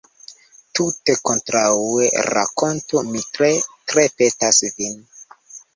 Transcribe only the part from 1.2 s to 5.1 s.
kontraŭe; rakontu, mi tre, tre petas vin.